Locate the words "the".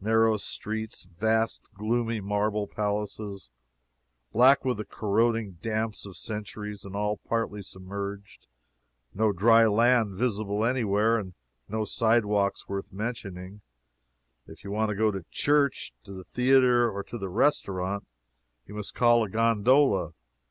4.78-4.86, 16.14-16.24, 17.18-17.28